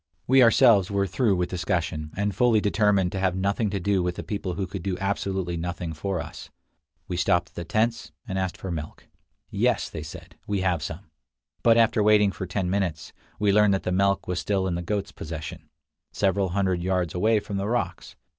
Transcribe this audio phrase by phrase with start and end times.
[0.25, 4.17] We ourselves were through with discussion, and fully determined to have nothing to do with
[4.17, 6.49] a people who could do absolutely nothing for us.
[7.07, 9.05] We stopped at the tents, and asked for milk.
[9.51, 11.11] "Yes," they said; "we have some":
[11.61, 14.81] but after waiting for ten minutes, we learned that the milk was still in the
[14.81, 15.69] goats' possession,
[16.11, 18.15] several hundred yards away among the rocks.